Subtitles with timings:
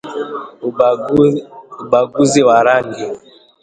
[1.83, 3.05] ubaguzi wa rangi